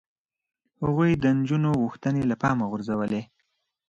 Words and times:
هغوی 0.83 1.11
د 1.15 1.25
نجونو 1.37 1.69
غوښتنې 1.81 2.21
له 2.29 2.35
پامه 2.41 2.65
غورځولې. 2.71 3.21